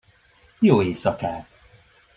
[0.59, 1.57] Jó éjszakát!